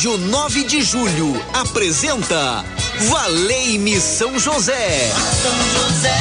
Rádio 0.00 0.16
9 0.16 0.64
de 0.64 0.80
Julho 0.80 1.44
apresenta 1.52 2.64
Valei-me 3.10 4.00
São 4.00 4.38
José. 4.38 5.12
São 5.42 5.52
José. 5.74 6.16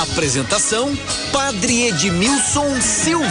Apresentação 0.00 0.96
Padre 1.30 1.88
Edmilson 1.88 2.80
Silva. 2.80 3.28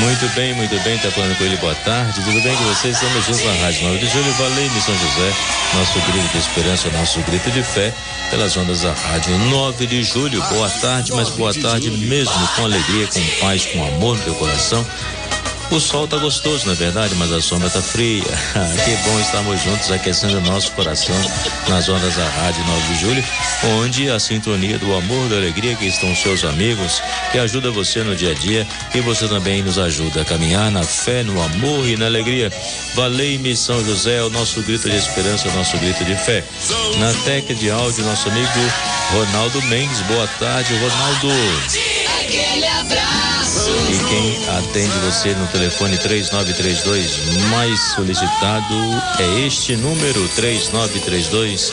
Muito 0.00 0.26
bem, 0.34 0.54
muito 0.54 0.78
bem, 0.82 0.96
tá 0.96 1.10
falando 1.10 1.36
com 1.36 1.44
ele, 1.44 1.58
boa 1.58 1.74
tarde, 1.74 2.14
tudo 2.14 2.40
bem 2.42 2.56
com 2.56 2.64
vocês? 2.64 2.94
Estamos 2.94 3.22
juntos 3.26 3.44
na 3.44 3.52
Rádio 3.52 3.82
9 3.86 3.98
de 3.98 4.06
Julho, 4.06 4.32
Valei, 4.32 4.70
São 4.80 4.94
José, 4.96 5.32
nosso 5.74 6.00
grito 6.10 6.28
de 6.32 6.38
esperança, 6.38 6.90
nosso 6.90 7.20
grito 7.20 7.50
de 7.50 7.62
fé, 7.62 7.92
pelas 8.30 8.56
ondas 8.56 8.80
da 8.80 8.94
Rádio 8.94 9.36
9 9.36 9.86
de 9.86 10.02
Julho, 10.02 10.42
boa 10.48 10.70
tarde, 10.70 11.12
mas 11.12 11.28
boa 11.28 11.52
tarde 11.52 11.90
mesmo, 11.90 12.48
com 12.56 12.64
alegria, 12.64 13.06
com 13.08 13.20
paz, 13.40 13.66
com 13.66 13.84
amor 13.84 14.16
no 14.16 14.24
teu 14.24 14.34
coração, 14.36 14.86
o 15.70 15.78
sol 15.78 16.08
tá 16.08 16.16
gostoso, 16.16 16.66
na 16.66 16.72
é 16.72 16.74
verdade, 16.74 17.14
mas 17.14 17.32
a 17.32 17.40
sombra 17.40 17.70
tá 17.70 17.80
fria. 17.80 18.24
que 18.84 19.08
bom 19.08 19.20
estarmos 19.20 19.62
juntos 19.62 19.90
aquecendo 19.90 20.40
nosso 20.40 20.72
coração 20.72 21.14
nas 21.68 21.88
ondas 21.88 22.16
da 22.16 22.28
Rádio 22.28 22.64
9 22.64 22.88
de 22.88 23.00
Julho, 23.00 23.24
onde 23.78 24.10
a 24.10 24.18
sintonia 24.18 24.78
do 24.78 24.94
amor, 24.94 25.28
da 25.28 25.36
alegria 25.36 25.76
que 25.76 25.86
estão 25.86 26.14
seus 26.14 26.44
amigos, 26.44 27.02
que 27.30 27.38
ajuda 27.38 27.70
você 27.70 28.02
no 28.02 28.16
dia 28.16 28.32
a 28.32 28.34
dia 28.34 28.66
e 28.94 29.00
você 29.00 29.28
também 29.28 29.62
nos 29.62 29.78
ajuda 29.78 30.22
a 30.22 30.24
caminhar 30.24 30.70
na 30.70 30.82
fé, 30.82 31.22
no 31.22 31.40
amor 31.40 31.88
e 31.88 31.96
na 31.96 32.06
alegria. 32.06 32.50
Valei-me 32.94 33.54
São 33.54 33.84
José, 33.84 34.22
o 34.22 34.30
nosso 34.30 34.62
grito 34.62 34.90
de 34.90 34.96
esperança, 34.96 35.48
o 35.48 35.52
nosso 35.52 35.78
grito 35.78 36.04
de 36.04 36.16
fé. 36.16 36.44
Na 36.98 37.12
técnica 37.24 37.54
de 37.54 37.70
áudio, 37.70 38.04
nosso 38.04 38.28
amigo 38.28 38.48
Ronaldo 39.12 39.62
Mendes. 39.62 40.00
Boa 40.02 40.26
tarde, 40.38 40.74
Ronaldo. 40.74 41.89
Aquele 42.30 42.66
abraço. 42.68 43.70
E 43.90 43.98
quem 44.08 44.48
atende 44.56 44.96
você 45.00 45.34
no 45.34 45.48
telefone 45.48 45.98
3932 45.98 47.18
mais 47.50 47.80
solicitado 47.96 48.74
é 49.18 49.40
este 49.40 49.74
número 49.74 50.28
3932 50.36 51.72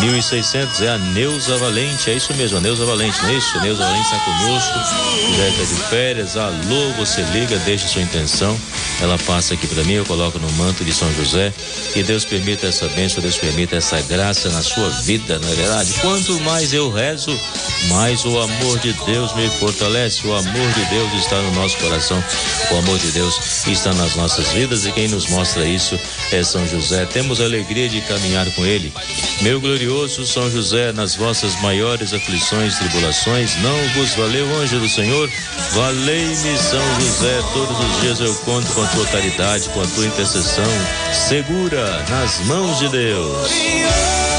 1600 0.00 0.82
é 0.82 0.88
a 0.90 0.98
Neuza 0.98 1.56
Valente, 1.58 2.10
é 2.10 2.14
isso 2.14 2.32
mesmo, 2.34 2.58
a 2.58 2.60
Neuza 2.60 2.86
Valente, 2.86 3.20
não 3.22 3.28
é 3.28 3.34
isso? 3.34 3.60
Neuza 3.60 3.82
Valente 3.82 4.04
está 4.04 4.18
conosco, 4.20 4.78
já 5.36 5.48
está 5.48 5.64
de 5.64 5.90
férias, 5.90 6.36
alô, 6.36 6.92
você 6.96 7.22
liga, 7.32 7.58
deixa 7.58 7.88
sua 7.88 8.02
intenção, 8.02 8.58
ela 9.02 9.18
passa 9.18 9.54
aqui 9.54 9.66
para 9.66 9.82
mim, 9.82 9.94
eu 9.94 10.06
coloco 10.06 10.38
no 10.38 10.50
manto 10.52 10.84
de 10.84 10.92
São 10.92 11.12
José, 11.14 11.52
que 11.92 12.02
Deus 12.02 12.24
permita 12.24 12.68
essa 12.68 12.86
bênção, 12.88 13.20
Deus 13.20 13.36
permita 13.36 13.76
essa 13.76 14.00
graça 14.02 14.48
na 14.50 14.62
sua 14.62 14.88
vida, 14.88 15.38
não 15.38 15.48
é 15.48 15.54
verdade? 15.54 15.92
Quanto 16.00 16.40
mais 16.40 16.72
eu 16.72 16.90
rezo, 16.90 17.38
mais 17.88 18.24
o 18.24 18.38
amor 18.38 18.78
de 18.78 18.92
Deus 19.04 19.34
me 19.34 19.48
fortalece, 19.48 20.26
o 20.26 20.34
amor 20.34 20.72
de 20.72 20.84
Deus 20.86 21.12
está 21.14 21.40
no 21.40 21.50
nosso 21.52 21.76
coração, 21.78 22.22
o 22.70 22.76
amor 22.76 22.98
de 22.98 23.10
Deus 23.12 23.66
está 23.66 23.92
nas 23.94 24.14
nossas 24.16 24.48
vidas 24.52 24.86
e 24.86 24.92
quem 24.92 25.08
nos 25.08 25.28
mostra 25.28 25.64
isso 25.64 25.98
é 26.32 26.42
São 26.42 26.66
José. 26.66 27.06
Temos 27.06 27.40
a 27.40 27.44
alegria 27.44 27.88
de 27.88 28.00
caminhar 28.02 28.46
com 28.52 28.64
ele. 28.64 28.92
Meu 29.40 29.60
glorioso 29.60 30.26
São 30.26 30.50
José, 30.50 30.92
nas 30.92 31.14
vossas 31.14 31.60
maiores 31.60 32.12
aflições 32.12 32.74
e 32.74 32.78
tribulações, 32.78 33.56
não 33.56 33.88
vos 33.94 34.14
valeu, 34.14 34.46
anjo 34.56 34.78
do 34.78 34.88
Senhor? 34.88 35.30
Valei-me, 35.72 36.58
São 36.58 37.00
José, 37.00 37.42
todos 37.52 37.78
os 37.78 38.00
dias 38.00 38.20
eu 38.20 38.34
conto 38.44 38.72
com 38.72 38.82
a 38.82 38.86
tua 38.88 39.06
caridade, 39.06 39.68
com 39.70 39.80
a 39.80 39.86
tua 39.86 40.06
intercessão, 40.06 40.64
segura 41.12 42.04
nas 42.08 42.40
mãos 42.46 42.78
de 42.78 42.88
Deus. 42.88 44.29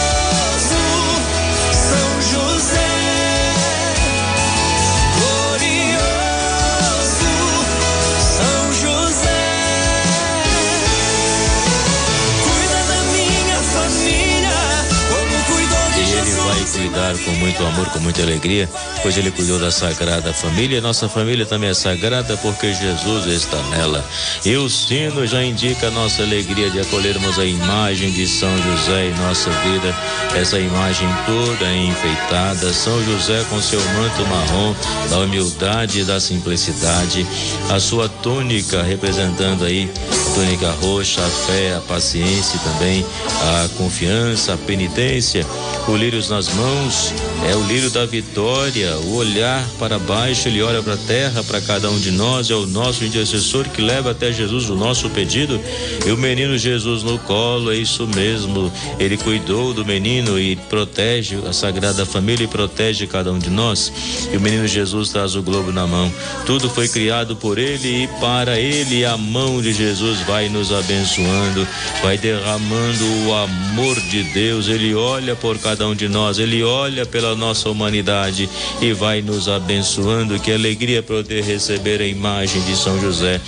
Com 17.21 17.32
muito 17.32 17.65
amor, 17.65 17.87
com 17.89 17.99
muita 17.99 18.21
alegria, 18.21 18.70
pois 19.02 19.17
ele 19.17 19.32
cuidou 19.32 19.59
da 19.59 19.71
sagrada 19.71 20.33
família. 20.33 20.82
Nossa 20.82 21.08
família 21.08 21.45
também 21.45 21.70
é 21.70 21.73
sagrada 21.73 22.37
porque 22.37 22.73
Jesus 22.73 23.26
está 23.27 23.58
nela. 23.70 24.05
E 24.45 24.55
o 24.55 24.70
sino 24.70 25.26
já 25.26 25.43
indica 25.43 25.87
a 25.87 25.92
nossa 25.92 26.23
alegria 26.23 26.70
de 26.70 26.80
acolhermos 26.80 27.39
a 27.39 27.45
imagem 27.45 28.11
de 28.11 28.27
São 28.27 28.55
José 28.58 29.08
em 29.08 29.14
nossa 29.15 29.49
vida. 29.49 29.95
Essa 30.36 30.59
imagem 30.59 31.08
toda 31.26 31.73
enfeitada, 31.73 32.73
São 32.73 33.04
José 33.04 33.45
com 33.49 33.61
seu 33.61 33.80
manto 33.80 34.26
marrom, 34.27 34.76
da 35.09 35.20
humildade 35.20 36.02
e 36.02 36.03
da 36.03 36.20
simplicidade, 36.20 37.26
a 37.70 37.80
sua 37.80 38.08
túnica 38.08 38.82
representando 38.82 39.65
aí 39.65 39.92
a 40.09 40.33
túnica 40.33 40.71
roxa, 40.82 41.21
a 41.21 41.30
fé, 41.30 41.76
a 41.76 41.82
paciência 41.82 42.59
também 42.59 43.05
a 43.42 43.70
confiança, 43.77 44.53
a 44.53 44.58
penitência, 44.58 45.45
o 45.88 45.95
lírios 45.95 46.30
nas 46.30 46.48
mãos 46.49 47.11
é 47.49 47.55
o 47.55 47.64
lírio 47.64 47.89
da 47.89 48.05
vitória. 48.05 48.95
O 48.98 49.16
olhar 49.16 49.67
para 49.80 49.98
baixo, 49.98 50.48
ele 50.48 50.61
olha 50.61 50.82
para 50.82 50.94
a 50.94 50.98
terra, 50.98 51.44
para 51.44 51.60
cada 51.60 51.89
um 51.89 51.99
de 51.99 52.11
nós, 52.11 52.49
é 52.49 52.55
o 52.55 52.66
nosso 52.66 53.04
intercessor 53.04 53.67
que 53.70 53.82
leva 53.82 54.11
até 54.11 54.32
Jesus 54.32 54.70
o 54.70 54.76
nosso 54.76 55.10
pedido. 55.10 55.60
E 56.05 56.11
o 56.11 56.17
menino 56.17 56.58
Jesus 56.58 57.04
no 57.04 57.17
colo, 57.20 57.71
é 57.71 57.76
isso 57.76 58.08
mesmo. 58.08 58.71
Ele 59.00 59.17
cuidou 59.17 59.73
do 59.73 59.86
menino 59.86 60.39
e 60.39 60.55
protege 60.55 61.39
a 61.48 61.54
Sagrada 61.54 62.05
Família 62.05 62.45
e 62.45 62.48
protege 62.48 63.08
cada 63.08 63.32
um 63.32 63.39
de 63.39 63.50
nós. 63.50 63.92
E 64.32 64.38
o 64.38 64.42
menino 64.42 64.67
Jesus 64.67 65.10
traz 65.10 65.36
o 65.36 65.42
globo 65.42 65.71
na 65.71 65.88
mão. 65.88 66.11
Tudo 66.45 66.70
foi 66.70 66.88
criado 66.88 67.36
por 67.36 67.58
ele 67.58 68.04
e 68.04 68.08
para 68.20 68.60
ele 68.60 69.04
a 69.04 69.17
mão 69.17 69.61
de 69.61 69.73
Jesus 69.73 70.20
vai 70.21 70.48
nos 70.48 70.71
abençoando, 70.71 71.67
vai 72.02 72.17
derramando 72.17 73.05
o 73.26 73.33
amor 73.33 74.00
de 74.02 74.23
Deus. 74.23 74.67
Ele 74.67 74.94
olha 74.94 75.36
por 75.36 75.58
cada 75.58 75.88
um 75.88 75.95
de 75.95 76.08
nós, 76.08 76.39
ele 76.39 76.64
olha 76.64 77.01
pela 77.06 77.36
nossa 77.36 77.70
humanidade 77.70 78.50
e 78.82 78.94
vai 78.94 79.22
nos 79.22 79.48
abençoando. 79.48 80.39
Que 80.39 80.52
alegria 80.52 81.02
poder 81.02 81.44
receber 81.44 82.02
a 82.02 82.06
imagem 82.06 82.62
de 82.64 82.76
São 82.76 83.00
José 83.00 83.39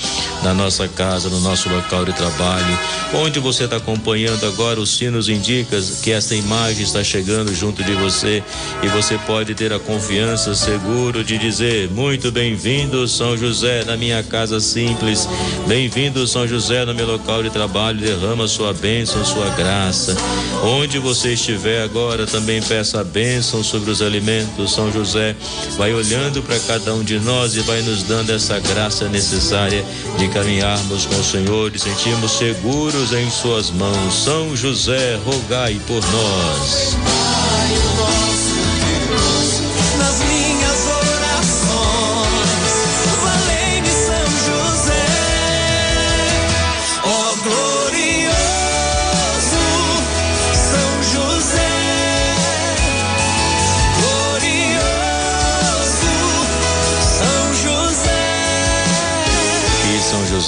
na 0.43 0.53
nossa 0.53 0.87
casa, 0.87 1.29
no 1.29 1.39
nosso 1.39 1.69
local 1.69 2.05
de 2.05 2.13
trabalho. 2.13 2.79
Onde 3.13 3.39
você 3.39 3.65
está 3.65 3.77
acompanhando 3.77 4.45
agora, 4.45 4.79
os 4.79 4.97
sinos 4.97 5.29
indicam 5.29 5.79
que 6.01 6.11
esta 6.11 6.35
imagem 6.35 6.83
está 6.83 7.03
chegando 7.03 7.53
junto 7.53 7.83
de 7.83 7.93
você 7.93 8.43
e 8.81 8.87
você 8.87 9.17
pode 9.19 9.55
ter 9.55 9.71
a 9.71 9.79
confiança, 9.79 10.55
seguro 10.55 11.23
de 11.23 11.37
dizer: 11.37 11.89
Muito 11.89 12.31
bem-vindo, 12.31 13.07
São 13.07 13.37
José, 13.37 13.83
na 13.83 13.95
minha 13.95 14.21
casa 14.23 14.59
simples. 14.59 15.27
Bem-vindo, 15.67 16.27
São 16.27 16.47
José, 16.47 16.85
no 16.85 16.93
meu 16.93 17.07
local 17.07 17.43
de 17.43 17.49
trabalho. 17.49 17.99
Derrama 17.99 18.47
sua 18.47 18.73
bênção, 18.73 19.23
sua 19.23 19.49
graça. 19.49 20.15
Onde 20.63 20.99
você 20.99 21.33
estiver 21.33 21.83
agora, 21.83 22.25
também 22.25 22.61
peça 22.61 23.01
a 23.01 23.03
bênção 23.03 23.42
sobre 23.43 23.91
os 23.91 24.01
alimentos. 24.01 24.73
São 24.73 24.91
José 24.91 25.35
vai 25.77 25.93
olhando 25.93 26.41
para 26.41 26.59
cada 26.59 26.93
um 26.93 27.03
de 27.03 27.19
nós 27.19 27.55
e 27.55 27.61
vai 27.61 27.81
nos 27.81 28.03
dando 28.03 28.31
essa 28.31 28.59
graça 28.59 29.09
necessária 29.09 29.83
de 30.17 30.27
caminharmos 30.29 31.05
com 31.05 31.15
o 31.15 31.23
Senhor 31.23 31.75
e 31.75 31.79
sentirmos 31.79 32.31
seguros 32.37 33.11
em 33.13 33.29
Suas 33.29 33.69
mãos. 33.69 34.13
São 34.23 34.55
José, 34.55 35.19
rogai 35.25 35.79
por 35.87 36.01
nós. 36.11 37.32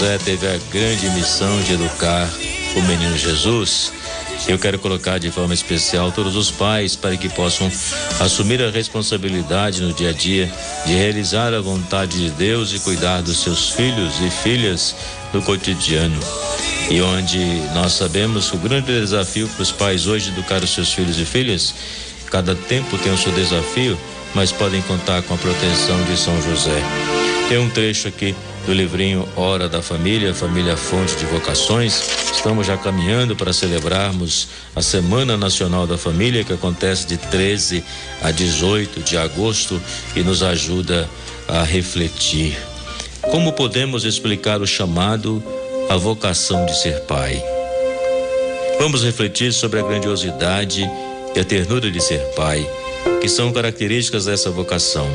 José 0.06 0.19
teve 0.19 0.48
a 0.48 0.60
grande 0.72 1.10
missão 1.10 1.60
de 1.63 1.74
educar 1.74 2.30
o 2.75 2.81
menino 2.84 3.18
Jesus. 3.18 3.92
Eu 4.48 4.60
quero 4.60 4.78
colocar 4.78 5.18
de 5.18 5.31
forma 5.31 5.52
especial 5.52 6.12
todos 6.12 6.36
os 6.36 6.52
pais 6.52 6.96
para 6.96 7.18
que 7.18 7.28
possam 7.28 7.72
assumir 8.19 8.62
a 8.62 8.69
responsabilidade 8.69 9.81
no 9.81 9.92
dia 9.94 10.12
a 10.12 10.13
dia 10.13 10.52
de 10.86 10.94
realizar 10.94 11.56
a 11.56 11.60
vontade 11.60 12.19
de 12.19 12.30
Deus 12.30 12.72
e 12.72 12.80
cuidar 12.81 13.24
dos 13.24 13.42
seus 13.42 13.72
filhos 13.72 14.19
e 14.19 14.30
filhas 14.30 14.96
no 15.34 15.42
cotidiano. 15.42 16.19
E 16.92 17.01
onde 17.01 17.40
nós 17.74 17.94
sabemos 17.94 18.54
o 18.54 18.58
grande 18.58 18.86
desafio 18.86 19.48
para 19.48 19.63
os 19.63 19.72
pais 19.72 20.06
hoje 20.06 20.30
educar 20.30 20.63
os 20.63 20.69
seus 20.69 20.94
filhos 20.94 21.19
e 21.19 21.25
filhas, 21.25 21.74
cada 22.30 22.54
tempo 22.54 22.96
tem 23.00 23.12
o 23.12 23.18
seu 23.18 23.31
desafio, 23.31 23.98
mas 24.36 24.51
podem 24.51 24.84
contar 24.84 25.24
com 25.24 25.34
a 25.34 25.38
proteção 25.38 26.00
de 26.04 26.16
São 26.16 26.40
José. 26.44 26.80
Tem 27.50 27.58
um 27.58 27.72
trecho 27.72 28.08
aqui 28.08 28.36
do 28.65 28.73
livrinho 28.73 29.27
Hora 29.35 29.69
da 29.69 29.81
Família, 29.81 30.33
Família 30.33 30.75
Fonte 30.75 31.15
de 31.15 31.25
Vocações. 31.25 32.01
Estamos 32.33 32.65
já 32.65 32.75
caminhando 32.75 33.35
para 33.35 33.53
celebrarmos 33.53 34.47
a 34.75 34.81
Semana 34.81 35.38
Nacional 35.38 35.85
da 35.85 35.97
Família, 35.97 36.44
que 36.44 36.53
acontece 36.53 37.06
de 37.06 37.17
13 37.17 37.83
a 38.23 38.31
18 38.31 39.01
de 39.01 39.17
agosto 39.17 39.79
e 40.15 40.21
nos 40.21 40.41
ajuda 40.41 41.07
a 41.47 41.63
refletir. 41.63 42.57
Como 43.21 43.53
podemos 43.53 44.03
explicar 44.03 44.59
o 44.62 44.67
chamado 44.67 45.44
à 45.88 45.95
vocação 45.95 46.65
de 46.65 46.75
ser 46.79 47.01
pai? 47.01 47.41
Vamos 48.79 49.03
refletir 49.03 49.53
sobre 49.53 49.79
a 49.79 49.83
grandiosidade 49.83 50.89
e 51.35 51.39
a 51.39 51.44
ternura 51.44 51.91
de 51.91 52.01
ser 52.01 52.19
pai, 52.35 52.67
que 53.21 53.29
são 53.29 53.53
características 53.53 54.25
dessa 54.25 54.50
vocação. 54.50 55.07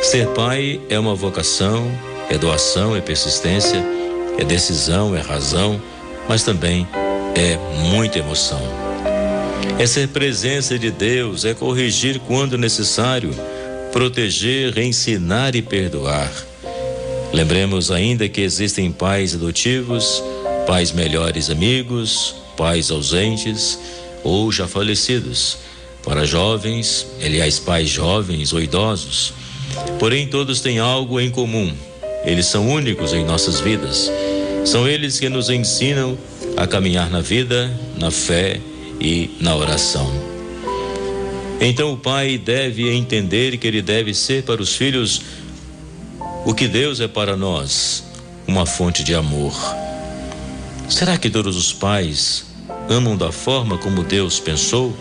Ser 0.00 0.28
pai 0.28 0.80
é 0.88 0.98
uma 0.98 1.14
vocação, 1.14 1.90
é 2.32 2.38
doação, 2.38 2.96
é 2.96 3.00
persistência, 3.00 3.84
é 4.38 4.44
decisão, 4.44 5.14
é 5.14 5.20
razão, 5.20 5.80
mas 6.26 6.42
também 6.42 6.88
é 7.34 7.58
muita 7.90 8.18
emoção. 8.18 8.60
É 9.78 9.86
ser 9.86 10.08
presença 10.08 10.78
de 10.78 10.90
Deus, 10.90 11.44
é 11.44 11.52
corrigir 11.52 12.18
quando 12.20 12.56
necessário, 12.56 13.34
proteger, 13.92 14.78
ensinar 14.78 15.54
e 15.54 15.60
perdoar. 15.60 16.32
Lembremos 17.34 17.90
ainda 17.90 18.28
que 18.28 18.40
existem 18.40 18.90
pais 18.90 19.34
adotivos, 19.34 20.22
pais 20.66 20.90
melhores 20.90 21.50
amigos, 21.50 22.34
pais 22.56 22.90
ausentes 22.90 23.78
ou 24.24 24.50
já 24.50 24.66
falecidos, 24.66 25.58
para 26.02 26.24
jovens, 26.24 27.06
aliás, 27.22 27.58
pais 27.58 27.90
jovens 27.90 28.52
ou 28.52 28.60
idosos. 28.60 29.34
Porém, 29.98 30.26
todos 30.26 30.60
têm 30.60 30.78
algo 30.78 31.20
em 31.20 31.30
comum. 31.30 31.72
Eles 32.24 32.46
são 32.46 32.68
únicos 32.68 33.12
em 33.12 33.24
nossas 33.24 33.60
vidas. 33.60 34.10
São 34.64 34.86
eles 34.86 35.18
que 35.18 35.28
nos 35.28 35.50
ensinam 35.50 36.16
a 36.56 36.66
caminhar 36.66 37.10
na 37.10 37.20
vida, 37.20 37.70
na 37.98 38.10
fé 38.10 38.60
e 39.00 39.30
na 39.40 39.56
oração. 39.56 40.10
Então 41.60 41.92
o 41.92 41.96
pai 41.96 42.38
deve 42.38 42.92
entender 42.92 43.56
que 43.56 43.66
ele 43.66 43.82
deve 43.82 44.14
ser 44.14 44.44
para 44.44 44.62
os 44.62 44.74
filhos 44.74 45.22
o 46.44 46.54
que 46.54 46.66
Deus 46.66 47.00
é 47.00 47.08
para 47.08 47.36
nós, 47.36 48.04
uma 48.46 48.66
fonte 48.66 49.04
de 49.04 49.14
amor. 49.14 49.54
Será 50.88 51.16
que 51.16 51.30
todos 51.30 51.56
os 51.56 51.72
pais 51.72 52.44
amam 52.88 53.16
da 53.16 53.32
forma 53.32 53.78
como 53.78 54.02
Deus 54.02 54.38
pensou? 54.38 54.94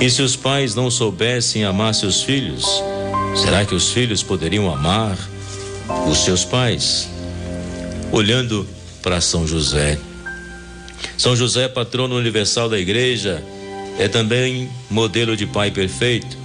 E 0.00 0.10
se 0.10 0.22
os 0.22 0.36
pais 0.36 0.74
não 0.74 0.90
soubessem 0.90 1.64
amar 1.64 1.94
seus 1.94 2.22
filhos, 2.22 2.66
será 3.36 3.64
que 3.64 3.74
os 3.74 3.90
filhos 3.90 4.22
poderiam 4.22 4.72
amar 4.72 5.16
os 6.08 6.24
seus 6.24 6.44
pais? 6.44 7.08
Olhando 8.12 8.66
para 9.02 9.20
São 9.20 9.46
José. 9.46 9.98
São 11.16 11.36
José, 11.36 11.68
patrono 11.68 12.16
universal 12.16 12.68
da 12.68 12.78
igreja, 12.78 13.42
é 13.98 14.08
também 14.08 14.68
modelo 14.90 15.36
de 15.36 15.46
pai 15.46 15.70
perfeito. 15.70 16.36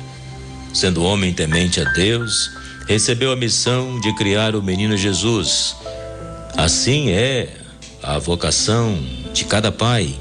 Sendo 0.73 1.03
homem 1.03 1.33
temente 1.33 1.81
a 1.81 1.85
Deus, 1.85 2.51
recebeu 2.87 3.31
a 3.31 3.35
missão 3.35 3.99
de 3.99 4.13
criar 4.15 4.55
o 4.55 4.61
menino 4.61 4.97
Jesus. 4.97 5.75
Assim 6.55 7.09
é 7.09 7.49
a 8.03 8.19
vocação 8.19 8.97
de 9.33 9.45
cada 9.45 9.71
pai 9.71 10.15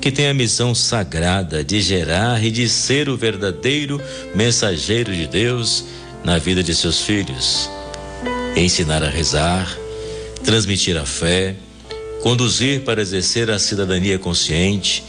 que 0.00 0.10
tem 0.10 0.26
a 0.26 0.34
missão 0.34 0.74
sagrada 0.74 1.62
de 1.62 1.80
gerar 1.80 2.42
e 2.44 2.50
de 2.50 2.68
ser 2.68 3.08
o 3.08 3.16
verdadeiro 3.16 4.00
mensageiro 4.34 5.14
de 5.14 5.28
Deus 5.28 5.84
na 6.24 6.38
vida 6.38 6.60
de 6.60 6.74
seus 6.74 7.02
filhos. 7.02 7.70
Ensinar 8.56 9.02
a 9.02 9.08
rezar, 9.08 9.76
transmitir 10.44 10.96
a 10.96 11.06
fé, 11.06 11.56
conduzir 12.22 12.82
para 12.82 13.00
exercer 13.00 13.50
a 13.50 13.58
cidadania 13.58 14.18
consciente, 14.18 15.02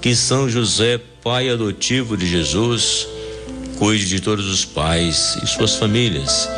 que 0.00 0.14
São 0.16 0.48
José, 0.48 1.00
pai 1.22 1.48
adotivo 1.48 2.16
de 2.16 2.26
Jesus, 2.26 3.06
cuide 3.78 4.08
de 4.08 4.20
todos 4.20 4.46
os 4.46 4.64
pais 4.64 5.38
e 5.42 5.46
suas 5.46 5.76
famílias 5.76 6.48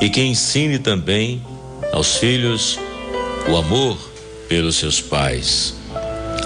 e 0.00 0.08
que 0.08 0.22
ensine 0.22 0.78
também 0.78 1.42
aos 1.92 2.16
filhos 2.16 2.78
o 3.48 3.56
amor 3.56 3.98
pelos 4.48 4.76
seus 4.76 5.00
pais. 5.00 5.74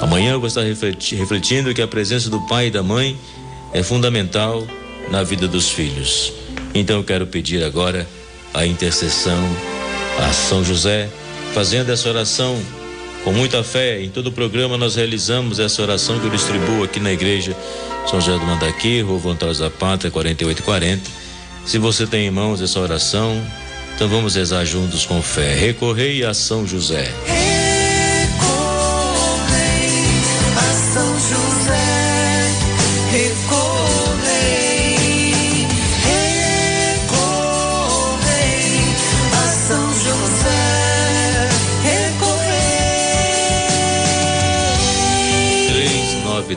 Amanhã 0.00 0.32
eu 0.32 0.40
vou 0.40 0.48
estar 0.48 0.62
refletindo 0.62 1.74
que 1.74 1.82
a 1.82 1.88
presença 1.88 2.30
do 2.30 2.40
pai 2.46 2.68
e 2.68 2.70
da 2.70 2.82
mãe 2.82 3.16
é 3.72 3.82
fundamental 3.82 4.66
na 5.10 5.22
vida 5.22 5.46
dos 5.46 5.70
filhos. 5.70 6.32
Então 6.74 6.98
eu 6.98 7.04
quero 7.04 7.26
pedir 7.26 7.62
agora 7.64 8.08
a 8.54 8.66
intercessão 8.66 9.38
a 10.18 10.32
São 10.32 10.64
José, 10.64 11.08
fazendo 11.54 11.90
essa 11.90 12.08
oração 12.08 12.60
com 13.24 13.32
muita 13.32 13.62
fé. 13.62 14.02
Em 14.02 14.10
todo 14.10 14.28
o 14.28 14.32
programa 14.32 14.76
nós 14.76 14.96
realizamos 14.96 15.58
essa 15.58 15.80
oração 15.82 16.18
que 16.18 16.26
eu 16.26 16.30
distribuo 16.30 16.84
aqui 16.84 17.00
na 17.00 17.12
igreja 17.12 17.56
São 18.06 18.20
José 18.20 18.38
do 18.38 18.44
Mandaqui, 18.44 19.00
Rua 19.00 19.18
Vontades 19.18 19.58
da 19.58 19.70
Pátria, 19.70 20.10
4840. 20.10 21.02
Se 21.64 21.78
você 21.78 22.06
tem 22.06 22.26
em 22.26 22.30
mãos 22.30 22.60
essa 22.60 22.80
oração, 22.80 23.40
então 23.94 24.08
vamos 24.08 24.34
rezar 24.34 24.64
juntos 24.64 25.04
com 25.04 25.22
fé. 25.22 25.54
Recorrei 25.54 26.24
a 26.24 26.34
São 26.34 26.66
José. 26.66 27.10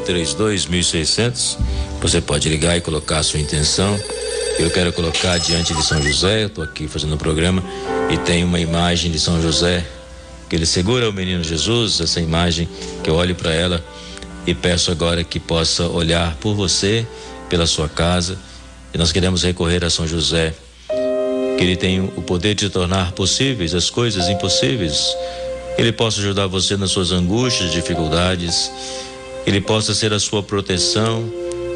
Três 0.03 0.33
dois 0.33 0.65
mil 0.65 0.83
seiscentos. 0.83 1.57
Você 2.01 2.21
pode 2.21 2.47
ligar 2.49 2.77
e 2.77 2.81
colocar 2.81 3.19
a 3.19 3.23
sua 3.23 3.39
intenção. 3.39 3.99
Eu 4.59 4.69
quero 4.69 4.93
colocar 4.93 5.37
diante 5.39 5.73
de 5.73 5.83
São 5.83 6.01
José. 6.01 6.43
Estou 6.43 6.63
aqui 6.63 6.87
fazendo 6.87 7.15
um 7.15 7.17
programa 7.17 7.63
e 8.11 8.17
tem 8.17 8.43
uma 8.43 8.59
imagem 8.59 9.11
de 9.11 9.19
São 9.19 9.41
José 9.41 9.85
que 10.49 10.55
ele 10.55 10.65
segura 10.65 11.09
o 11.09 11.13
menino 11.13 11.43
Jesus. 11.43 11.99
Essa 11.99 12.19
imagem 12.19 12.67
que 13.03 13.09
eu 13.09 13.15
olho 13.15 13.33
para 13.33 13.53
ela 13.53 13.83
e 14.45 14.53
peço 14.53 14.91
agora 14.91 15.23
que 15.23 15.39
possa 15.39 15.87
olhar 15.87 16.35
por 16.35 16.53
você, 16.53 17.07
pela 17.49 17.65
sua 17.65 17.87
casa. 17.89 18.37
E 18.93 18.97
nós 18.97 19.11
queremos 19.11 19.41
recorrer 19.41 19.83
a 19.83 19.89
São 19.89 20.05
José, 20.05 20.53
que 21.57 21.63
ele 21.63 21.75
tem 21.75 22.01
o 22.01 22.21
poder 22.21 22.53
de 22.53 22.69
tornar 22.69 23.13
possíveis 23.13 23.73
as 23.73 23.89
coisas 23.89 24.27
impossíveis. 24.29 25.15
Ele 25.77 25.91
possa 25.91 26.19
ajudar 26.19 26.45
você 26.45 26.77
nas 26.77 26.91
suas 26.91 27.11
angústias, 27.11 27.71
dificuldades 27.71 28.69
ele 29.45 29.61
possa 29.61 29.93
ser 29.93 30.13
a 30.13 30.19
sua 30.19 30.41
proteção. 30.41 31.23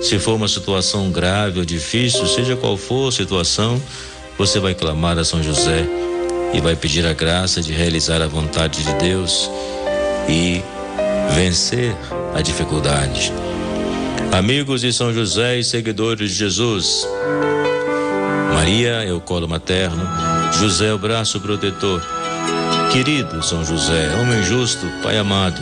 Se 0.01 0.19
for 0.19 0.35
uma 0.35 0.47
situação 0.47 1.11
grave 1.11 1.59
ou 1.59 1.65
difícil, 1.65 2.25
seja 2.27 2.55
qual 2.55 2.77
for 2.77 3.09
a 3.09 3.11
situação, 3.11 3.81
você 4.37 4.59
vai 4.59 4.73
clamar 4.73 5.17
a 5.17 5.23
São 5.23 5.41
José 5.41 5.85
e 6.53 6.61
vai 6.61 6.75
pedir 6.75 7.05
a 7.05 7.13
graça 7.13 7.61
de 7.61 7.73
realizar 7.73 8.21
a 8.21 8.27
vontade 8.27 8.83
de 8.83 8.93
Deus 8.93 9.49
e 10.29 10.61
vencer 11.33 11.95
a 12.33 12.41
dificuldade. 12.41 13.33
Amigos 14.31 14.81
de 14.81 14.93
São 14.93 15.13
José 15.13 15.57
e 15.57 15.63
seguidores 15.63 16.31
de 16.31 16.37
Jesus, 16.37 17.07
Maria 18.53 19.03
é 19.03 19.11
o 19.11 19.19
colo 19.19 19.47
materno, 19.47 20.03
José 20.59 20.87
é 20.87 20.93
o 20.93 20.97
braço 20.97 21.39
protetor. 21.39 22.05
Querido 22.91 23.41
São 23.43 23.63
José, 23.65 24.15
homem 24.15 24.43
justo, 24.43 24.85
Pai 25.01 25.17
amado, 25.17 25.61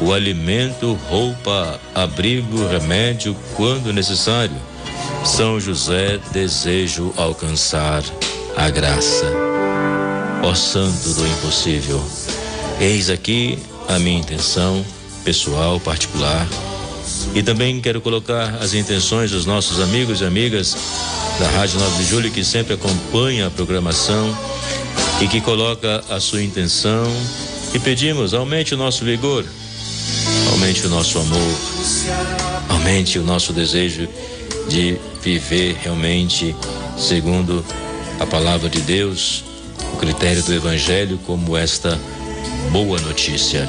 o 0.00 0.12
alimento, 0.12 0.92
roupa, 1.08 1.80
abrigo, 1.94 2.66
remédio 2.68 3.36
quando 3.54 3.92
necessário. 3.92 4.56
São 5.24 5.58
José, 5.58 6.18
desejo 6.32 7.12
alcançar 7.16 8.02
a 8.56 8.70
graça. 8.70 9.26
Ó 10.42 10.54
Santo 10.54 11.14
do 11.14 11.26
Impossível, 11.26 12.02
eis 12.80 13.10
aqui 13.10 13.58
a 13.88 13.98
minha 13.98 14.18
intenção 14.18 14.84
pessoal, 15.24 15.80
particular. 15.80 16.46
E 17.34 17.42
também 17.42 17.80
quero 17.80 18.00
colocar 18.00 18.56
as 18.60 18.74
intenções 18.74 19.30
dos 19.30 19.46
nossos 19.46 19.80
amigos 19.80 20.20
e 20.20 20.24
amigas 20.24 20.76
da 21.38 21.48
Rádio 21.50 21.78
9 21.80 21.96
de 21.96 22.04
Julho 22.04 22.30
que 22.30 22.44
sempre 22.44 22.74
acompanha 22.74 23.46
a 23.46 23.50
programação 23.50 24.36
e 25.20 25.28
que 25.28 25.40
coloca 25.40 26.04
a 26.08 26.20
sua 26.20 26.42
intenção 26.42 27.04
e 27.74 27.78
pedimos 27.78 28.32
aumente 28.32 28.74
o 28.74 28.76
nosso 28.76 29.04
vigor, 29.04 29.44
aumente 30.66 30.84
o 30.84 30.90
nosso 30.90 31.18
amor, 31.20 31.58
aumente 32.68 33.20
o 33.20 33.22
nosso 33.22 33.52
desejo 33.52 34.08
de 34.68 34.98
viver 35.22 35.76
realmente 35.80 36.56
segundo 36.98 37.64
a 38.18 38.26
palavra 38.26 38.68
de 38.68 38.80
Deus, 38.80 39.44
o 39.94 39.96
critério 39.96 40.42
do 40.42 40.52
Evangelho, 40.52 41.20
como 41.24 41.56
esta 41.56 41.96
boa 42.72 43.00
notícia. 43.00 43.64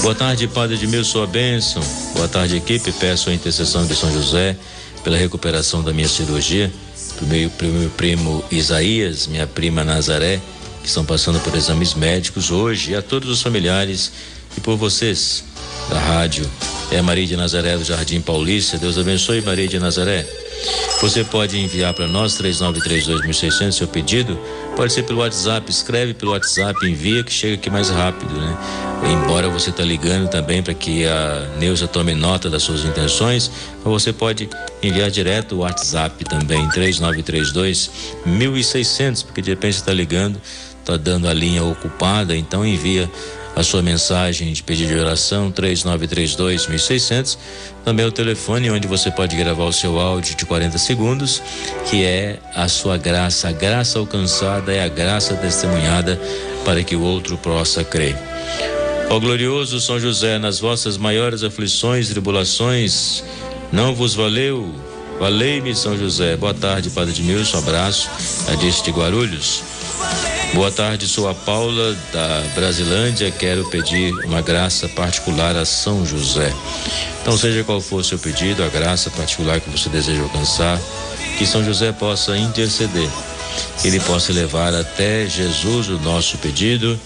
Boa 0.00 0.14
tarde, 0.14 0.46
Padre 0.46 0.76
Edmilson, 0.76 1.10
sua 1.10 1.26
bênção. 1.26 1.82
Boa 2.14 2.28
tarde, 2.28 2.58
equipe. 2.58 2.92
Peço 2.92 3.28
a 3.28 3.34
intercessão 3.34 3.84
de 3.84 3.96
São 3.96 4.12
José 4.12 4.56
pela 5.02 5.16
recuperação 5.16 5.82
da 5.82 5.92
minha 5.92 6.06
cirurgia, 6.06 6.72
pro 7.16 7.26
meu, 7.26 7.50
meu 7.62 7.90
primo 7.90 8.44
Isaías, 8.48 9.26
minha 9.26 9.48
prima 9.48 9.82
Nazaré, 9.82 10.40
que 10.82 10.86
estão 10.86 11.04
passando 11.04 11.40
por 11.40 11.52
exames 11.56 11.94
médicos 11.94 12.52
hoje, 12.52 12.92
e 12.92 12.94
a 12.94 13.02
todos 13.02 13.28
os 13.28 13.42
familiares 13.42 14.12
e 14.56 14.60
por 14.60 14.76
vocês 14.76 15.44
da 15.88 15.98
rádio. 15.98 16.48
É 16.90 17.02
Maria 17.02 17.26
de 17.26 17.36
Nazaré 17.36 17.76
do 17.76 17.84
Jardim 17.84 18.20
Paulista. 18.20 18.78
Deus 18.78 18.96
abençoe, 18.96 19.40
Maria 19.40 19.66
de 19.66 19.78
Nazaré. 19.78 20.26
Você 21.00 21.22
pode 21.24 21.58
enviar 21.58 21.92
para 21.92 22.06
nós 22.06 22.40
3932.600 22.40 23.72
seu 23.72 23.88
pedido. 23.88 24.38
Pode 24.76 24.92
ser 24.92 25.02
pelo 25.02 25.20
WhatsApp, 25.20 25.70
escreve 25.70 26.14
pelo 26.14 26.32
WhatsApp, 26.32 26.74
envia 26.86 27.22
que 27.22 27.32
chega 27.32 27.54
aqui 27.54 27.68
mais 27.68 27.90
rápido, 27.90 28.32
né? 28.34 28.56
Embora 29.12 29.48
você 29.48 29.70
tá 29.70 29.82
ligando 29.82 30.28
também 30.28 30.62
para 30.62 30.74
que 30.74 31.06
a 31.06 31.48
Neuza 31.58 31.86
tome 31.86 32.14
nota 32.14 32.48
das 32.48 32.62
suas 32.62 32.84
intenções, 32.84 33.50
você 33.84 34.12
pode 34.12 34.48
enviar 34.82 35.10
direto 35.10 35.56
o 35.56 35.58
WhatsApp 35.58 36.24
também 36.24 36.66
3932 36.70 37.90
1600, 38.24 39.22
porque 39.22 39.42
de 39.42 39.50
repente 39.50 39.74
está 39.74 39.92
ligando, 39.92 40.40
está 40.80 40.96
dando 40.96 41.28
a 41.28 41.34
linha 41.34 41.62
ocupada, 41.64 42.34
então 42.34 42.64
envia 42.64 43.10
a 43.56 43.62
sua 43.62 43.80
mensagem 43.80 44.52
de 44.52 44.62
pedido 44.62 44.92
de 44.92 45.00
oração 45.00 45.50
3932 45.50 46.66
1600. 46.66 47.38
Também 47.82 48.04
o 48.04 48.12
telefone 48.12 48.70
onde 48.70 48.86
você 48.86 49.10
pode 49.10 49.34
gravar 49.34 49.64
o 49.64 49.72
seu 49.72 49.98
áudio 49.98 50.36
de 50.36 50.44
40 50.44 50.76
segundos, 50.76 51.42
que 51.88 52.04
é 52.04 52.38
a 52.54 52.68
sua 52.68 52.98
graça. 52.98 53.48
A 53.48 53.52
graça 53.52 53.98
alcançada 53.98 54.72
é 54.74 54.84
a 54.84 54.88
graça 54.88 55.34
testemunhada 55.34 56.20
para 56.66 56.84
que 56.84 56.94
o 56.94 57.00
outro 57.00 57.38
possa 57.38 57.82
crer. 57.82 58.14
Ó 59.08 59.18
glorioso 59.18 59.80
São 59.80 59.98
José, 59.98 60.38
nas 60.38 60.60
vossas 60.60 60.98
maiores 60.98 61.42
aflições 61.42 62.08
e 62.08 62.10
tribulações, 62.10 63.24
não 63.72 63.94
vos 63.94 64.14
valeu? 64.14 64.70
Valei-me, 65.18 65.74
São 65.74 65.96
José. 65.96 66.36
Boa 66.36 66.52
tarde, 66.52 66.90
Padre 66.90 67.12
Edmilson. 67.12 67.56
Abraço. 67.58 68.10
Adiste 68.52 68.84
de 68.84 68.90
Guarulhos. 68.90 69.62
Boa 70.54 70.70
tarde, 70.70 71.06
sou 71.06 71.28
a 71.28 71.34
Paula 71.34 71.96
da 72.12 72.42
Brasilândia. 72.54 73.30
Quero 73.30 73.68
pedir 73.68 74.12
uma 74.24 74.40
graça 74.40 74.88
particular 74.88 75.54
a 75.56 75.64
São 75.64 76.06
José. 76.06 76.52
Então, 77.20 77.36
seja 77.36 77.62
qual 77.64 77.80
for 77.80 78.00
o 78.00 78.04
seu 78.04 78.18
pedido, 78.18 78.62
a 78.62 78.68
graça 78.68 79.10
particular 79.10 79.60
que 79.60 79.68
você 79.68 79.88
deseja 79.88 80.22
alcançar, 80.22 80.80
que 81.36 81.44
São 81.44 81.64
José 81.64 81.92
possa 81.92 82.38
interceder, 82.38 83.08
que 83.80 83.88
ele 83.88 84.00
possa 84.00 84.32
levar 84.32 84.72
até 84.72 85.26
Jesus 85.26 85.88
o 85.88 85.98
nosso 85.98 86.38
pedido, 86.38 86.98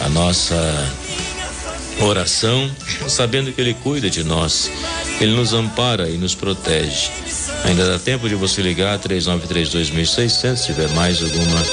a 0.00 0.08
nossa 0.08 0.56
oração, 2.00 2.70
sabendo 3.08 3.52
que 3.52 3.60
ele 3.60 3.74
cuida 3.74 4.08
de 4.08 4.22
nós, 4.22 4.70
ele 5.20 5.32
nos 5.32 5.52
ampara 5.52 6.08
e 6.08 6.16
nos 6.16 6.34
protege. 6.34 7.10
Ainda 7.64 7.86
dá 7.86 7.98
tempo 7.98 8.28
de 8.28 8.34
você 8.34 8.62
ligar 8.62 8.98
3932 8.98 9.90
1600, 9.90 10.60
se 10.60 10.66
tiver 10.66 10.88
mais 10.90 11.20
alguma 11.20 11.64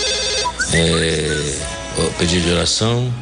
é, 0.74 1.58
pedido 2.18 2.46
de 2.46 2.52
oração, 2.52 3.14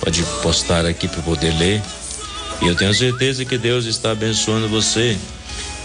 pode 0.00 0.22
postar 0.42 0.84
aqui 0.86 1.06
para 1.08 1.22
poder 1.22 1.56
ler. 1.58 1.82
E 2.60 2.66
eu 2.66 2.74
tenho 2.74 2.94
certeza 2.94 3.44
que 3.44 3.58
Deus 3.58 3.86
está 3.86 4.12
abençoando 4.12 4.68
você. 4.68 5.16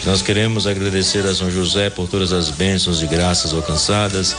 Nós 0.06 0.22
queremos 0.22 0.68
agradecer 0.68 1.26
a 1.26 1.34
São 1.34 1.50
José 1.50 1.90
por 1.90 2.08
todas 2.08 2.32
as 2.32 2.50
bênçãos 2.50 3.02
e 3.02 3.08
graças 3.08 3.54
alcançadas, 3.54 4.36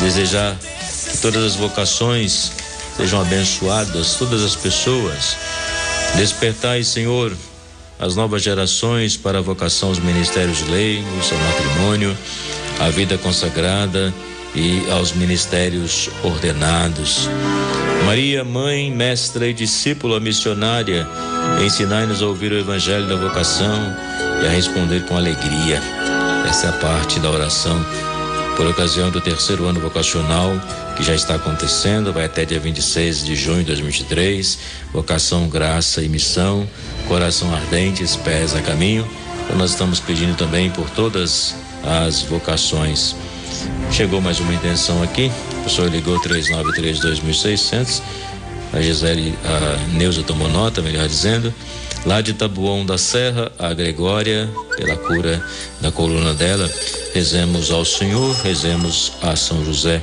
desejar 0.00 0.56
que 0.56 1.18
todas 1.18 1.44
as 1.44 1.54
vocações 1.54 2.52
sejam 2.96 3.20
abençoadas, 3.20 4.14
todas 4.14 4.42
as 4.42 4.56
pessoas. 4.56 5.36
Despertai, 6.16 6.82
Senhor, 6.82 7.36
as 7.98 8.16
novas 8.16 8.42
gerações 8.42 9.16
para 9.16 9.38
a 9.38 9.42
vocação 9.42 9.90
aos 9.90 9.98
ministérios 9.98 10.62
leigos, 10.68 11.32
ao 11.32 11.38
matrimônio, 11.38 12.16
à 12.80 12.90
vida 12.90 13.16
consagrada 13.16 14.12
e 14.56 14.90
aos 14.90 15.12
ministérios 15.12 16.10
ordenados. 16.24 17.28
Maria, 18.04 18.42
mãe, 18.42 18.90
mestra 18.90 19.46
e 19.46 19.52
discípula 19.52 20.18
missionária, 20.18 21.06
ensinai-nos 21.64 22.22
a 22.22 22.26
ouvir 22.26 22.52
o 22.52 22.58
evangelho 22.58 23.06
da 23.06 23.16
vocação 23.16 23.94
e 24.42 24.46
a 24.46 24.50
responder 24.50 25.04
com 25.06 25.16
alegria. 25.16 25.80
Essa 26.48 26.66
é 26.66 26.70
a 26.70 26.72
parte 26.72 27.20
da 27.20 27.30
oração 27.30 27.78
por 28.56 28.66
ocasião 28.66 29.10
do 29.10 29.20
terceiro 29.20 29.66
ano 29.66 29.78
vocacional 29.78 30.50
que 30.96 31.02
já 31.02 31.14
está 31.14 31.34
acontecendo, 31.34 32.10
vai 32.10 32.24
até 32.24 32.46
dia 32.46 32.58
26 32.58 33.22
de 33.22 33.36
junho 33.36 33.58
de 33.58 33.66
2023. 33.66 34.58
Vocação, 34.94 35.46
graça 35.46 36.02
e 36.02 36.08
missão, 36.08 36.66
coração 37.06 37.54
ardente, 37.54 38.02
pés 38.24 38.56
a 38.56 38.62
caminho. 38.62 39.06
Então 39.44 39.58
nós 39.58 39.72
estamos 39.72 40.00
pedindo 40.00 40.34
também 40.36 40.70
por 40.70 40.88
todas 40.88 41.54
as 41.84 42.22
vocações. 42.22 43.14
Chegou 43.90 44.20
mais 44.20 44.40
uma 44.40 44.52
intenção 44.52 45.02
aqui. 45.02 45.32
O 45.60 45.64
pessoal 45.64 45.88
ligou 45.88 46.20
3932.600. 46.20 48.02
A 48.72 48.80
Gisele, 48.80 49.38
a 49.44 49.96
Neuza 49.96 50.22
tomou 50.22 50.48
nota, 50.48 50.82
melhor 50.82 51.08
dizendo. 51.08 51.52
Lá 52.04 52.20
de 52.20 52.34
Tabuão 52.34 52.84
da 52.84 52.98
Serra, 52.98 53.50
a 53.58 53.72
Gregória, 53.72 54.48
pela 54.76 54.96
cura 54.96 55.42
da 55.80 55.90
coluna 55.90 56.34
dela, 56.34 56.70
rezemos 57.14 57.70
ao 57.70 57.84
Senhor, 57.84 58.34
rezemos 58.42 59.12
a 59.22 59.34
São 59.34 59.64
José, 59.64 60.02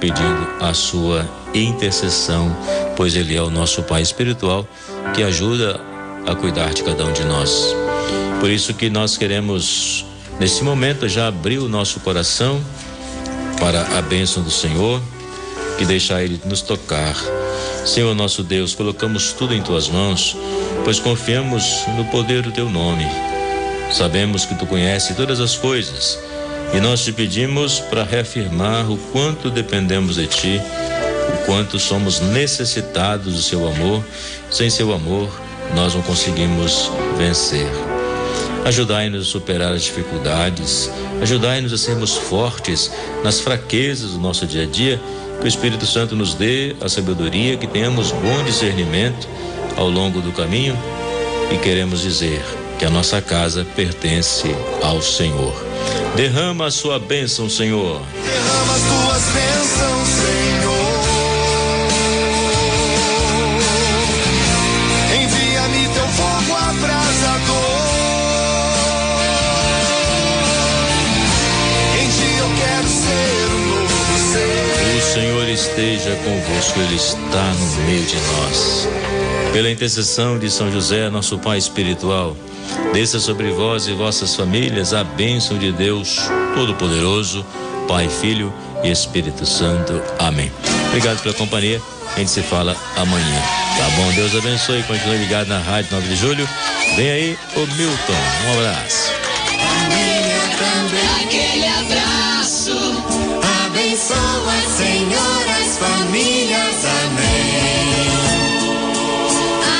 pedindo 0.00 0.48
a 0.60 0.72
sua 0.72 1.28
intercessão, 1.52 2.56
pois 2.96 3.16
Ele 3.16 3.34
é 3.36 3.42
o 3.42 3.50
nosso 3.50 3.82
Pai 3.82 4.02
espiritual 4.02 4.66
que 5.14 5.22
ajuda 5.22 5.80
a 6.26 6.34
cuidar 6.34 6.72
de 6.72 6.82
cada 6.82 7.04
um 7.04 7.12
de 7.12 7.24
nós. 7.24 7.74
Por 8.40 8.50
isso 8.50 8.72
que 8.72 8.88
nós 8.88 9.16
queremos, 9.18 10.06
nesse 10.38 10.62
momento, 10.62 11.08
já 11.08 11.26
abrir 11.26 11.58
o 11.58 11.68
nosso 11.68 12.00
coração 12.00 12.62
para 13.58 13.98
a 13.98 14.02
bênção 14.02 14.42
do 14.42 14.50
Senhor 14.50 15.00
e 15.78 15.84
deixar 15.84 16.22
Ele 16.22 16.40
nos 16.44 16.62
tocar. 16.62 17.14
Senhor 17.84 18.14
nosso 18.14 18.42
Deus, 18.42 18.74
colocamos 18.74 19.32
tudo 19.32 19.54
em 19.54 19.62
tuas 19.62 19.88
mãos, 19.88 20.36
pois 20.84 20.98
confiamos 20.98 21.84
no 21.96 22.04
poder 22.06 22.42
do 22.42 22.52
teu 22.52 22.68
nome. 22.68 23.06
Sabemos 23.92 24.44
que 24.44 24.54
tu 24.54 24.66
conheces 24.66 25.16
todas 25.16 25.40
as 25.40 25.56
coisas 25.56 26.18
e 26.74 26.80
nós 26.80 27.04
te 27.04 27.12
pedimos 27.12 27.78
para 27.78 28.04
reafirmar 28.04 28.90
o 28.90 28.96
quanto 29.12 29.50
dependemos 29.50 30.16
de 30.16 30.26
ti, 30.26 30.60
o 31.32 31.46
quanto 31.46 31.78
somos 31.78 32.20
necessitados 32.20 33.34
do 33.34 33.42
seu 33.42 33.66
amor. 33.66 34.04
Sem 34.50 34.68
seu 34.68 34.92
amor, 34.92 35.30
nós 35.74 35.94
não 35.94 36.02
conseguimos 36.02 36.90
vencer. 37.16 37.85
Ajudai-nos 38.66 39.28
a 39.28 39.30
superar 39.30 39.72
as 39.72 39.84
dificuldades, 39.84 40.90
ajudai-nos 41.22 41.72
a 41.72 41.78
sermos 41.78 42.16
fortes 42.16 42.90
nas 43.22 43.40
fraquezas 43.40 44.10
do 44.10 44.18
nosso 44.18 44.44
dia 44.44 44.64
a 44.64 44.66
dia, 44.66 45.00
que 45.38 45.44
o 45.44 45.46
Espírito 45.46 45.86
Santo 45.86 46.16
nos 46.16 46.34
dê 46.34 46.74
a 46.80 46.88
sabedoria, 46.88 47.56
que 47.56 47.68
tenhamos 47.68 48.10
bom 48.10 48.42
discernimento 48.44 49.28
ao 49.76 49.88
longo 49.88 50.20
do 50.20 50.32
caminho 50.32 50.76
e 51.52 51.58
queremos 51.58 52.00
dizer 52.00 52.42
que 52.76 52.84
a 52.84 52.90
nossa 52.90 53.22
casa 53.22 53.64
pertence 53.76 54.52
ao 54.82 55.00
Senhor. 55.00 55.54
Derrama 56.16 56.66
a 56.66 56.70
sua 56.72 56.98
bênção, 56.98 57.48
Senhor. 57.48 58.02
Derrama 58.24 58.74
as 58.74 58.82
tuas 58.82 59.22
bênçãos, 59.32 60.08
Senhor. 60.08 60.45
Esteja 75.56 76.14
convosco, 76.16 76.78
Ele 76.80 76.96
está 76.96 77.44
no 77.54 77.66
meio 77.86 78.04
de 78.04 78.14
nós. 78.14 78.88
Pela 79.54 79.70
intercessão 79.70 80.38
de 80.38 80.50
São 80.50 80.70
José, 80.70 81.08
nosso 81.08 81.38
Pai 81.38 81.56
espiritual, 81.56 82.36
desça 82.92 83.18
sobre 83.18 83.50
vós 83.52 83.88
e 83.88 83.94
vossas 83.94 84.36
famílias 84.36 84.92
a 84.92 85.02
bênção 85.02 85.58
de 85.58 85.72
Deus 85.72 86.20
Todo-Poderoso, 86.54 87.44
Pai, 87.88 88.06
Filho 88.08 88.52
e 88.84 88.90
Espírito 88.90 89.46
Santo. 89.46 89.94
Amém. 90.18 90.52
Obrigado 90.88 91.22
pela 91.22 91.34
companhia. 91.34 91.80
A 92.14 92.18
gente 92.18 92.30
se 92.30 92.42
fala 92.42 92.76
amanhã. 92.94 93.42
Tá 93.78 93.88
bom? 93.96 94.12
Deus 94.12 94.36
abençoe. 94.36 94.82
Continue 94.82 95.16
ligado 95.18 95.48
na 95.48 95.58
Rádio 95.58 95.90
9 95.92 96.08
de 96.08 96.16
Julho. 96.16 96.48
Vem 96.96 97.10
aí 97.10 97.38
o 97.56 97.60
Milton. 97.60 98.12
Um 98.46 98.58
abraço. 98.58 99.10
Aquele 101.22 101.66
abraço. 101.66 103.16
Abençoa, 103.66 104.54
Senhor, 104.76 105.35
as 105.76 105.78
famílias. 105.78 106.84
Amém. 107.04 108.10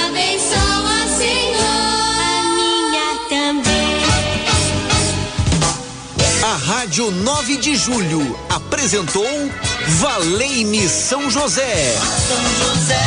Abençoa, 0.06 0.98
Senhor, 1.16 1.60
a 2.94 3.16
também. 3.28 3.96
A 6.42 6.56
Rádio 6.56 7.10
9 7.10 7.56
de 7.56 7.76
Julho 7.76 8.38
apresentou 8.50 9.50
Valei-me 10.00 10.88
São 10.88 11.30
José. 11.30 11.96
São 12.28 12.42
José. 12.68 13.00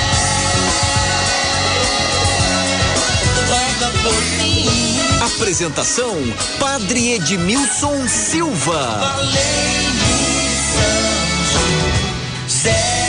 Roga 3.49 3.91
por 4.03 4.21
mim. 4.37 4.65
Apresentação: 5.35 6.15
Padre 6.59 7.13
Edmilson 7.13 8.07
Silva. 8.07 8.99
Valei-me, 8.99 9.88
São 12.59 12.73
José. 12.73 13.08